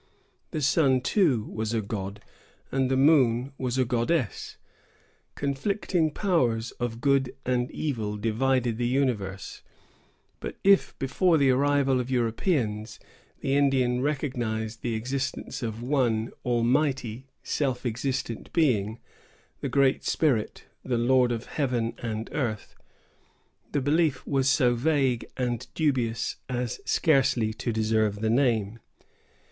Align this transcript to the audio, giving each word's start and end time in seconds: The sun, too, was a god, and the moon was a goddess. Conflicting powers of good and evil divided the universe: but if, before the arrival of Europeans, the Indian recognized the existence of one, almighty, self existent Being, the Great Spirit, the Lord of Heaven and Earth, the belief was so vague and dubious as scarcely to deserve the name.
The 0.49 0.63
sun, 0.63 1.01
too, 1.01 1.43
was 1.43 1.75
a 1.75 1.81
god, 1.83 2.23
and 2.71 2.89
the 2.89 2.97
moon 2.97 3.53
was 3.59 3.77
a 3.77 3.85
goddess. 3.85 4.57
Conflicting 5.35 6.09
powers 6.09 6.71
of 6.79 7.01
good 7.01 7.35
and 7.45 7.69
evil 7.69 8.17
divided 8.17 8.79
the 8.79 8.87
universe: 8.87 9.61
but 10.39 10.55
if, 10.63 10.97
before 10.97 11.37
the 11.37 11.51
arrival 11.51 11.99
of 11.99 12.09
Europeans, 12.09 12.99
the 13.41 13.55
Indian 13.55 14.01
recognized 14.01 14.81
the 14.81 14.95
existence 14.95 15.61
of 15.61 15.83
one, 15.83 16.31
almighty, 16.43 17.27
self 17.43 17.85
existent 17.85 18.51
Being, 18.53 18.97
the 19.59 19.69
Great 19.69 20.03
Spirit, 20.03 20.63
the 20.83 20.97
Lord 20.97 21.31
of 21.31 21.45
Heaven 21.45 21.93
and 22.01 22.27
Earth, 22.33 22.73
the 23.71 23.81
belief 23.81 24.25
was 24.25 24.49
so 24.49 24.73
vague 24.73 25.27
and 25.37 25.67
dubious 25.75 26.37
as 26.49 26.81
scarcely 26.85 27.53
to 27.53 27.71
deserve 27.71 28.21
the 28.21 28.31
name. 28.31 28.79